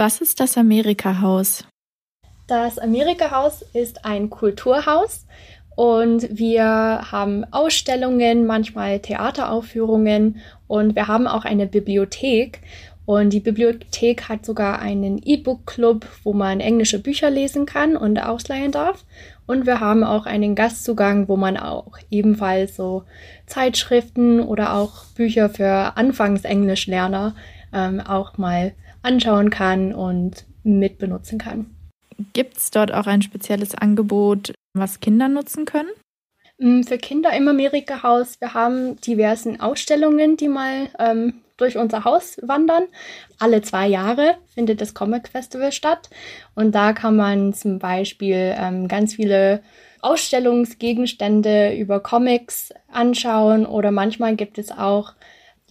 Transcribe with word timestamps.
Was 0.00 0.22
ist 0.22 0.40
das 0.40 0.56
Amerika-Haus? 0.56 1.66
Das 2.46 2.78
Amerika-Haus 2.78 3.60
ist 3.74 4.06
ein 4.06 4.30
Kulturhaus 4.30 5.26
und 5.76 6.38
wir 6.38 6.64
haben 7.12 7.44
Ausstellungen, 7.50 8.46
manchmal 8.46 9.00
Theateraufführungen 9.00 10.40
und 10.68 10.96
wir 10.96 11.06
haben 11.06 11.26
auch 11.26 11.44
eine 11.44 11.66
Bibliothek. 11.66 12.62
Und 13.04 13.34
die 13.34 13.40
Bibliothek 13.40 14.30
hat 14.30 14.46
sogar 14.46 14.78
einen 14.78 15.20
E-Book-Club, 15.22 16.06
wo 16.22 16.32
man 16.32 16.60
englische 16.60 16.98
Bücher 16.98 17.28
lesen 17.28 17.66
kann 17.66 17.94
und 17.94 18.18
ausleihen 18.20 18.72
darf. 18.72 19.04
Und 19.46 19.66
wir 19.66 19.80
haben 19.80 20.02
auch 20.02 20.24
einen 20.24 20.54
Gastzugang, 20.54 21.28
wo 21.28 21.36
man 21.36 21.58
auch 21.58 21.98
ebenfalls 22.10 22.74
so 22.74 23.02
Zeitschriften 23.46 24.40
oder 24.40 24.74
auch 24.74 25.04
Bücher 25.16 25.50
für 25.50 25.98
Anfangsenglischlerner 25.98 27.34
ähm, 27.72 28.00
auch 28.00 28.38
mal 28.38 28.72
anschauen 29.02 29.50
kann 29.50 29.94
und 29.94 30.46
mitbenutzen 30.62 31.38
kann. 31.38 31.66
Gibt 32.32 32.58
es 32.58 32.70
dort 32.70 32.92
auch 32.92 33.06
ein 33.06 33.22
spezielles 33.22 33.74
Angebot, 33.74 34.52
was 34.74 35.00
Kinder 35.00 35.28
nutzen 35.28 35.64
können? 35.64 35.90
Mm, 36.58 36.82
für 36.82 36.98
Kinder 36.98 37.32
im 37.32 37.48
Amerika-Haus, 37.48 38.40
wir 38.40 38.52
haben 38.52 39.00
diversen 39.00 39.60
Ausstellungen, 39.60 40.36
die 40.36 40.48
mal 40.48 40.88
ähm, 40.98 41.40
durch 41.56 41.78
unser 41.78 42.04
Haus 42.04 42.38
wandern. 42.42 42.84
Alle 43.38 43.62
zwei 43.62 43.86
Jahre 43.86 44.36
findet 44.54 44.80
das 44.80 44.94
Comic 44.94 45.28
Festival 45.28 45.72
statt 45.72 46.10
und 46.54 46.74
da 46.74 46.92
kann 46.92 47.16
man 47.16 47.54
zum 47.54 47.78
Beispiel 47.78 48.54
ähm, 48.58 48.88
ganz 48.88 49.14
viele 49.14 49.62
Ausstellungsgegenstände 50.02 51.74
über 51.74 52.00
Comics 52.00 52.72
anschauen 52.90 53.66
oder 53.66 53.90
manchmal 53.90 54.36
gibt 54.36 54.58
es 54.58 54.70
auch 54.70 55.12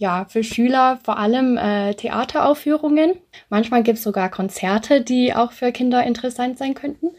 ja, 0.00 0.24
für 0.30 0.42
Schüler 0.42 0.98
vor 1.04 1.18
allem 1.18 1.58
äh, 1.58 1.92
Theateraufführungen. 1.92 3.16
Manchmal 3.50 3.82
gibt 3.82 3.98
es 3.98 4.02
sogar 4.02 4.30
Konzerte, 4.30 5.02
die 5.02 5.34
auch 5.34 5.52
für 5.52 5.72
Kinder 5.72 6.02
interessant 6.02 6.56
sein 6.56 6.72
könnten. 6.72 7.10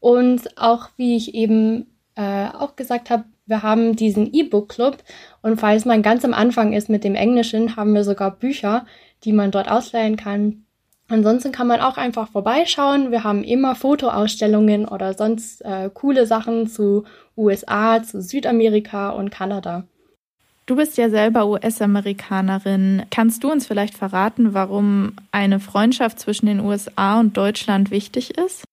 Und 0.00 0.42
auch, 0.58 0.90
wie 0.98 1.16
ich 1.16 1.34
eben 1.34 1.86
äh, 2.14 2.48
auch 2.48 2.76
gesagt 2.76 3.08
habe, 3.08 3.24
wir 3.46 3.62
haben 3.62 3.96
diesen 3.96 4.34
E-Book-Club 4.34 4.98
und 5.40 5.58
falls 5.58 5.86
man 5.86 6.02
ganz 6.02 6.26
am 6.26 6.34
Anfang 6.34 6.74
ist 6.74 6.90
mit 6.90 7.04
dem 7.04 7.14
Englischen, 7.14 7.74
haben 7.74 7.94
wir 7.94 8.04
sogar 8.04 8.32
Bücher, 8.32 8.84
die 9.24 9.32
man 9.32 9.50
dort 9.50 9.70
ausleihen 9.70 10.16
kann. 10.16 10.66
Ansonsten 11.08 11.52
kann 11.52 11.68
man 11.68 11.80
auch 11.80 11.96
einfach 11.96 12.28
vorbeischauen. 12.28 13.12
Wir 13.12 13.24
haben 13.24 13.44
immer 13.44 13.76
Fotoausstellungen 13.76 14.86
oder 14.86 15.14
sonst 15.14 15.64
äh, 15.64 15.88
coole 15.94 16.26
Sachen 16.26 16.66
zu 16.66 17.04
USA, 17.34 18.02
zu 18.02 18.20
Südamerika 18.20 19.10
und 19.10 19.30
Kanada. 19.30 19.84
Du 20.66 20.74
bist 20.74 20.98
ja 20.98 21.08
selber 21.08 21.46
US-Amerikanerin. 21.46 23.04
Kannst 23.10 23.44
du 23.44 23.52
uns 23.52 23.68
vielleicht 23.68 23.94
verraten, 23.94 24.52
warum 24.52 25.12
eine 25.30 25.60
Freundschaft 25.60 26.18
zwischen 26.18 26.46
den 26.46 26.58
USA 26.58 27.20
und 27.20 27.36
Deutschland 27.36 27.92
wichtig 27.92 28.36
ist? 28.36 28.64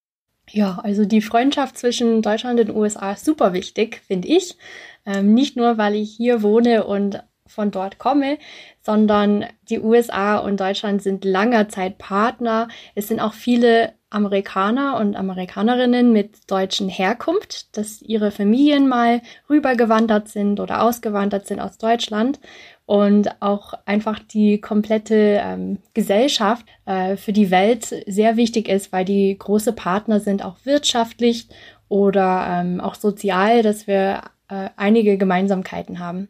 Ja, 0.49 0.79
also 0.83 1.05
die 1.05 1.21
Freundschaft 1.21 1.77
zwischen 1.77 2.23
Deutschland 2.23 2.59
und 2.59 2.67
den 2.67 2.75
USA 2.75 3.11
ist 3.11 3.25
super 3.25 3.53
wichtig, 3.53 4.01
finde 4.07 4.27
ich. 4.27 4.57
Ähm, 5.05 5.35
nicht 5.35 5.55
nur, 5.55 5.77
weil 5.77 5.93
ich 5.93 6.11
hier 6.15 6.41
wohne 6.41 6.85
und 6.85 7.23
von 7.45 7.69
dort 7.69 7.99
komme, 7.99 8.39
sondern 8.81 9.45
die 9.69 9.79
USA 9.79 10.37
und 10.37 10.59
Deutschland 10.59 11.03
sind 11.03 11.23
langer 11.23 11.69
Zeit 11.69 11.99
Partner. 11.99 12.69
Es 12.95 13.07
sind 13.07 13.19
auch 13.19 13.33
viele 13.33 13.93
Amerikaner 14.13 14.97
und 14.99 15.15
Amerikanerinnen 15.15 16.11
mit 16.11 16.49
deutschen 16.49 16.89
Herkunft, 16.89 17.75
dass 17.77 18.01
ihre 18.01 18.31
Familien 18.31 18.87
mal 18.87 19.21
rübergewandert 19.49 20.29
sind 20.29 20.59
oder 20.59 20.83
ausgewandert 20.83 21.47
sind 21.47 21.59
aus 21.59 21.77
Deutschland 21.77 22.39
und 22.85 23.41
auch 23.41 23.73
einfach 23.85 24.19
die 24.19 24.59
komplette 24.59 25.41
ähm, 25.43 25.79
Gesellschaft 25.93 26.65
äh, 26.85 27.15
für 27.15 27.33
die 27.33 27.51
Welt 27.51 27.85
sehr 28.07 28.37
wichtig 28.37 28.67
ist, 28.67 28.91
weil 28.91 29.05
die 29.05 29.37
große 29.37 29.73
Partner 29.73 30.19
sind, 30.19 30.43
auch 30.43 30.57
wirtschaftlich 30.63 31.47
oder 31.87 32.45
ähm, 32.49 32.81
auch 32.81 32.95
sozial, 32.95 33.61
dass 33.63 33.87
wir 33.87 34.21
äh, 34.49 34.69
einige 34.75 35.17
Gemeinsamkeiten 35.17 35.99
haben. 35.99 36.29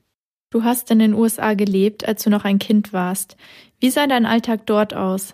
Du 0.52 0.64
hast 0.64 0.92
in 0.92 1.00
den 1.00 1.14
USA 1.16 1.56
gelebt, 1.56 2.08
als 2.08 2.24
du 2.24 2.30
noch 2.30 2.46
ein 2.46 2.60
Kind 2.60 2.94
warst. 2.94 3.38
Wie 3.80 3.90
sah 3.90 4.06
dein 4.06 4.28
Alltag 4.28 4.68
dort 4.68 4.94
aus? 4.94 5.34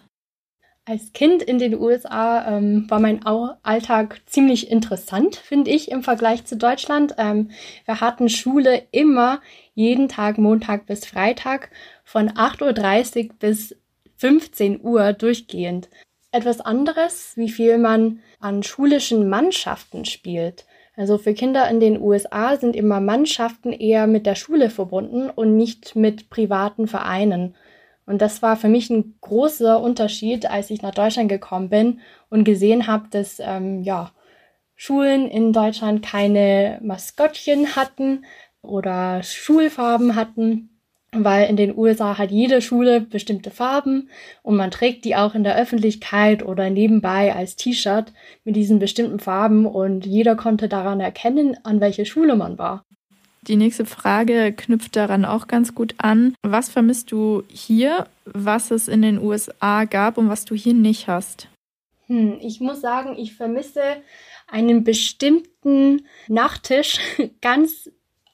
Als 0.90 1.14
Kind 1.14 1.44
in 1.44 1.60
den 1.60 1.80
USA 1.80 2.48
ähm, 2.48 2.90
war 2.90 3.00
mein 3.00 3.24
Alltag 3.24 4.22
ziemlich 4.26 4.72
interessant, 4.72 5.36
finde 5.36 5.70
ich, 5.70 5.92
im 5.92 6.02
Vergleich 6.02 6.46
zu 6.46 6.58
Deutschland. 6.58 7.14
Ähm, 7.20 7.52
wir 7.86 8.02
hatten 8.02 8.28
Schule 8.28 8.82
immer 8.90 9.40
jeden 9.76 10.10
Tag, 10.10 10.40
Montag 10.40 10.88
bis 10.88 11.06
Freitag, 11.06 11.70
von 12.04 12.32
8.30 12.32 13.28
Uhr 13.28 13.36
bis 13.38 13.76
15 14.16 14.82
Uhr 14.82 15.14
durchgehend. 15.14 15.90
Etwas 16.32 16.60
anderes, 16.60 17.34
wie 17.36 17.50
viel 17.50 17.78
man 17.78 18.22
an 18.40 18.64
schulischen 18.64 19.30
Mannschaften 19.30 20.06
spielt. 20.06 20.66
Also 20.96 21.20
für 21.20 21.36
Kinder 21.36 21.70
in 21.70 21.80
den 21.80 22.02
USA 22.02 22.58
sind 22.58 22.76
immer 22.76 23.00
Mannschaften 23.00 23.74
eher 23.74 24.08
mit 24.08 24.26
der 24.26 24.34
Schule 24.34 24.72
verbunden 24.72 25.30
und 25.30 25.56
nicht 25.56 25.96
mit 25.96 26.32
privaten 26.32 26.88
Vereinen. 26.88 27.54
Und 28.10 28.24
das 28.24 28.42
war 28.42 28.58
für 28.58 28.70
mich 28.70 28.90
ein 28.90 29.14
großer 29.22 29.80
Unterschied, 29.80 30.50
als 30.50 30.72
ich 30.72 30.82
nach 30.82 30.96
Deutschland 30.96 31.30
gekommen 31.30 31.70
bin 31.70 32.00
und 32.32 32.44
gesehen 32.44 32.88
habe, 32.88 33.08
dass 33.12 33.40
ähm, 33.40 33.84
ja, 33.84 34.10
Schulen 34.76 35.30
in 35.30 35.54
Deutschland 35.54 36.04
keine 36.04 36.80
Maskottchen 36.82 37.76
hatten 37.76 38.26
oder 38.64 39.22
Schulfarben 39.22 40.16
hatten, 40.16 40.80
weil 41.12 41.52
in 41.52 41.56
den 41.56 41.78
USA 41.78 42.18
hat 42.18 42.32
jede 42.32 42.64
Schule 42.64 43.00
bestimmte 43.00 43.52
Farben 43.52 44.10
und 44.42 44.56
man 44.56 44.72
trägt 44.72 45.06
die 45.06 45.16
auch 45.16 45.36
in 45.36 45.44
der 45.44 45.56
Öffentlichkeit 45.56 46.44
oder 46.44 46.72
nebenbei 46.72 47.36
als 47.36 47.58
T-Shirt 47.58 48.12
mit 48.44 48.56
diesen 48.56 48.80
bestimmten 48.80 49.20
Farben 49.20 49.68
und 49.68 50.08
jeder 50.08 50.36
konnte 50.36 50.68
daran 50.68 51.00
erkennen, 51.00 51.58
an 51.64 51.80
welche 51.80 52.08
Schule 52.08 52.36
man 52.36 52.58
war. 52.58 52.86
Die 53.44 53.56
nächste 53.56 53.86
Frage 53.86 54.54
knüpft 54.54 54.96
daran 54.96 55.26
auch 55.26 55.48
ganz 55.48 55.74
gut 55.74 55.96
an. 55.98 56.36
Was 56.44 56.70
vermisst 56.70 57.12
du 57.12 57.44
hier, 57.48 58.08
was 58.26 58.72
es 58.72 58.88
in 58.88 59.02
den 59.02 59.20
USA 59.20 59.86
gab 59.86 60.18
und 60.18 60.30
was 60.30 60.46
du 60.46 60.56
hier 60.56 60.74
nicht 60.74 61.08
hast? 61.08 61.48
Hm, 62.08 62.38
ich 62.42 62.60
muss 62.60 62.82
sagen, 62.82 63.16
ich 63.18 63.36
vermisse 63.36 63.82
einen 64.48 64.84
bestimmten 64.84 66.06
Nachtisch 66.28 67.00
ganz 67.42 67.90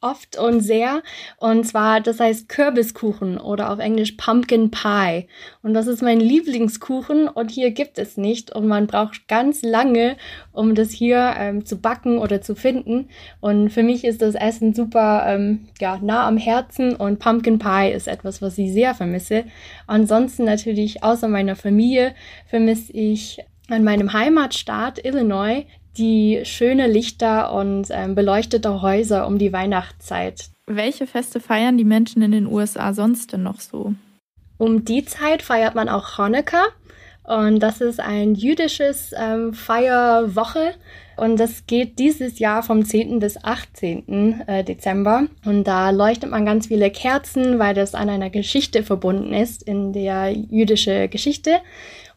oft 0.05 0.37
und 0.37 0.61
sehr. 0.61 1.01
Und 1.37 1.65
zwar, 1.65 1.99
das 1.99 2.19
heißt 2.19 2.47
Kürbiskuchen 2.47 3.37
oder 3.37 3.71
auf 3.71 3.79
Englisch 3.79 4.13
Pumpkin 4.13 4.71
Pie. 4.71 5.27
Und 5.63 5.73
das 5.73 5.87
ist 5.87 6.01
mein 6.01 6.19
Lieblingskuchen 6.19 7.27
und 7.27 7.49
hier 7.49 7.71
gibt 7.71 7.97
es 7.97 8.17
nicht. 8.17 8.55
Und 8.55 8.67
man 8.67 8.87
braucht 8.87 9.27
ganz 9.27 9.63
lange, 9.63 10.15
um 10.51 10.75
das 10.75 10.91
hier 10.91 11.33
ähm, 11.37 11.65
zu 11.65 11.77
backen 11.77 12.19
oder 12.19 12.41
zu 12.41 12.55
finden. 12.55 13.09
Und 13.41 13.69
für 13.69 13.83
mich 13.83 14.05
ist 14.05 14.21
das 14.21 14.35
Essen 14.35 14.73
super 14.73 15.25
ähm, 15.27 15.67
ja, 15.79 15.97
nah 16.01 16.27
am 16.27 16.37
Herzen 16.37 16.95
und 16.95 17.19
Pumpkin 17.19 17.59
Pie 17.59 17.91
ist 17.91 18.07
etwas, 18.07 18.41
was 18.41 18.57
ich 18.57 18.71
sehr 18.71 18.93
vermisse. 18.93 19.45
Ansonsten 19.87 20.43
natürlich 20.45 21.03
außer 21.03 21.27
meiner 21.27 21.55
Familie 21.55 22.13
vermisse 22.47 22.93
ich 22.93 23.39
an 23.69 23.83
meinem 23.83 24.13
Heimatstaat 24.13 25.03
Illinois 25.03 25.65
die 25.97 26.41
schöne 26.43 26.87
Lichter 26.87 27.53
und 27.53 27.87
ähm, 27.89 28.15
beleuchtete 28.15 28.81
Häuser 28.81 29.27
um 29.27 29.37
die 29.37 29.53
Weihnachtszeit. 29.53 30.49
Welche 30.67 31.07
Feste 31.07 31.39
feiern 31.39 31.77
die 31.77 31.83
Menschen 31.83 32.21
in 32.21 32.31
den 32.31 32.47
USA 32.47 32.93
sonst 32.93 33.33
denn 33.33 33.43
noch 33.43 33.59
so? 33.59 33.93
Um 34.57 34.85
die 34.85 35.05
Zeit 35.05 35.41
feiert 35.41 35.75
man 35.75 35.89
auch 35.89 36.17
Hanukkah. 36.17 36.67
Und 37.23 37.59
das 37.59 37.81
ist 37.81 37.99
ein 37.99 38.35
jüdisches 38.35 39.11
ähm, 39.17 39.53
Feierwoche. 39.53 40.73
Und 41.17 41.39
das 41.39 41.65
geht 41.65 41.97
dieses 41.97 42.39
Jahr 42.39 42.61
vom 42.61 42.85
10. 42.85 43.19
bis 43.19 43.43
18. 43.43 44.43
Äh, 44.47 44.63
Dezember. 44.63 45.27
Und 45.43 45.63
da 45.63 45.89
leuchtet 45.89 46.29
man 46.29 46.45
ganz 46.45 46.67
viele 46.67 46.91
Kerzen, 46.91 47.57
weil 47.57 47.73
das 47.73 47.95
an 47.95 48.09
einer 48.09 48.29
Geschichte 48.29 48.83
verbunden 48.83 49.33
ist, 49.33 49.63
in 49.63 49.91
der 49.93 50.31
jüdische 50.31 51.07
Geschichte. 51.07 51.61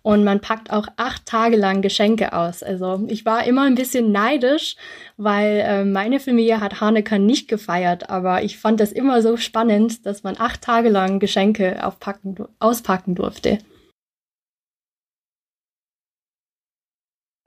Und 0.08 0.24
man 0.24 0.41
packt 0.41 0.72
auch 0.72 0.88
acht 0.96 1.26
Tage 1.26 1.58
lang 1.58 1.82
Geschenke 1.82 2.32
aus. 2.32 2.62
Also 2.62 3.05
ich 3.08 3.26
war 3.26 3.44
immer 3.44 3.64
ein 3.64 3.75
bisschen 3.75 4.10
neidisch, 4.10 4.75
weil 5.19 5.60
äh, 5.60 5.84
meine 5.84 6.19
Familie 6.19 6.60
hat 6.60 6.81
Hanukkah 6.81 7.19
nicht 7.19 7.46
gefeiert, 7.46 8.08
aber 8.08 8.43
ich 8.43 8.56
fand 8.56 8.81
das 8.81 8.90
immer 8.90 9.20
so 9.20 9.37
spannend, 9.37 10.06
dass 10.06 10.22
man 10.22 10.37
acht 10.38 10.62
Tage 10.62 10.88
lang 10.88 11.19
Geschenke 11.19 11.84
aufpacken, 11.87 12.37
auspacken 12.58 13.16
durfte. 13.16 13.58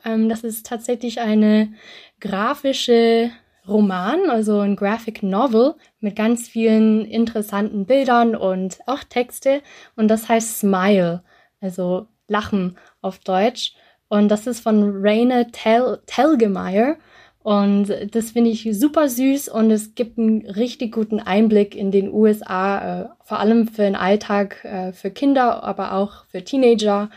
Ähm, 0.05 0.29
das 0.29 0.43
ist 0.43 0.63
tatsächlich 0.67 1.19
eine 1.19 1.73
grafische 2.19 3.31
Roman, 3.67 4.29
also 4.29 4.59
ein 4.59 4.75
Graphic 4.75 5.23
Novel 5.23 5.73
mit 5.99 6.15
ganz 6.15 6.47
vielen 6.47 7.05
interessanten 7.05 7.87
Bildern 7.87 8.35
und 8.35 8.77
auch 8.85 9.03
Texte. 9.03 9.63
Und 9.95 10.09
das 10.09 10.29
heißt 10.29 10.59
Smile. 10.59 11.23
Also 11.59 12.07
Lachen 12.31 12.77
auf 13.01 13.19
Deutsch. 13.19 13.73
Und 14.07 14.29
das 14.29 14.47
ist 14.47 14.61
von 14.61 15.01
Rainer 15.01 15.51
Tel 15.51 15.99
Telgemeier. 16.07 16.97
Und 17.43 17.87
das 18.11 18.31
finde 18.31 18.51
ich 18.51 18.67
super 18.71 19.09
süß 19.09 19.49
und 19.49 19.71
es 19.71 19.95
gibt 19.95 20.19
einen 20.19 20.45
richtig 20.45 20.93
guten 20.93 21.19
Einblick 21.19 21.75
in 21.75 21.89
den 21.89 22.13
USA, 22.13 23.01
äh, 23.01 23.09
vor 23.23 23.39
allem 23.39 23.67
für 23.67 23.81
den 23.81 23.95
Alltag 23.95 24.63
äh, 24.63 24.93
für 24.93 25.09
Kinder, 25.09 25.63
aber 25.63 25.93
auch 25.93 26.25
für 26.27 26.43
Teenager. 26.43 27.09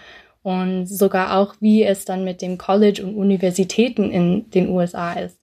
und 0.43 0.87
sogar 0.87 1.39
auch, 1.39 1.55
wie 1.61 1.85
es 1.85 2.05
dann 2.05 2.23
mit 2.23 2.43
dem 2.43 2.59
College 2.59 3.03
und 3.03 3.17
Universitäten 3.17 4.11
in 4.11 4.51
den 4.51 4.69
USA 4.69 5.15
ist. 5.15 5.33